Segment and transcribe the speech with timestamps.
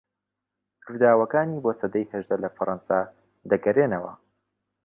[0.87, 2.99] رووداوەکانی بۆ سەدەی هەژدە لە فەڕەنسا
[3.51, 4.13] دەگەرێنەوە